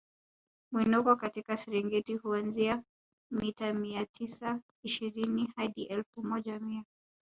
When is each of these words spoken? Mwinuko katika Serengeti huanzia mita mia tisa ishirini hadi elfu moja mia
Mwinuko 0.73 1.15
katika 1.15 1.57
Serengeti 1.57 2.15
huanzia 2.17 2.83
mita 3.31 3.73
mia 3.73 4.05
tisa 4.05 4.59
ishirini 4.83 5.49
hadi 5.55 5.83
elfu 5.85 6.23
moja 6.23 6.59
mia 6.59 6.83